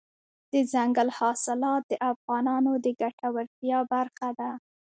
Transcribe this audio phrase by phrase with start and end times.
[0.51, 4.51] دځنګل حاصلات د افغانانو د ګټورتیا برخه ده.